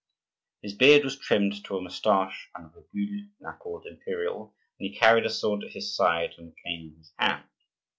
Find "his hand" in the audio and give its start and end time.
6.97-7.43